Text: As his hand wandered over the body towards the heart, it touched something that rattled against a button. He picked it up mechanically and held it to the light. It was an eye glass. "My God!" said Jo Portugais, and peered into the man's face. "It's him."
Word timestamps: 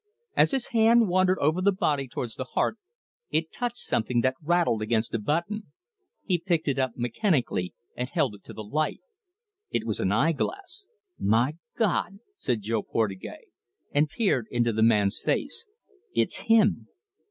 As 0.35 0.49
his 0.49 0.69
hand 0.69 1.09
wandered 1.09 1.37
over 1.37 1.61
the 1.61 1.71
body 1.71 2.07
towards 2.07 2.33
the 2.33 2.43
heart, 2.55 2.79
it 3.29 3.51
touched 3.53 3.77
something 3.77 4.21
that 4.21 4.33
rattled 4.41 4.81
against 4.81 5.13
a 5.13 5.19
button. 5.19 5.71
He 6.25 6.39
picked 6.39 6.67
it 6.67 6.79
up 6.79 6.93
mechanically 6.97 7.75
and 7.95 8.09
held 8.09 8.33
it 8.33 8.43
to 8.45 8.53
the 8.53 8.63
light. 8.63 9.01
It 9.69 9.85
was 9.85 9.99
an 9.99 10.11
eye 10.11 10.31
glass. 10.31 10.87
"My 11.19 11.55
God!" 11.77 12.17
said 12.35 12.61
Jo 12.63 12.81
Portugais, 12.81 13.51
and 13.91 14.09
peered 14.09 14.47
into 14.49 14.73
the 14.73 14.81
man's 14.81 15.19
face. 15.19 15.67
"It's 16.15 16.37
him." 16.37 16.87